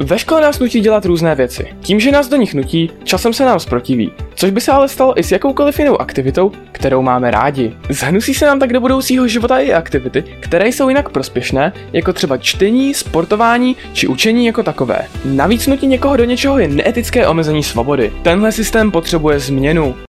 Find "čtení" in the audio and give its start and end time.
12.36-12.94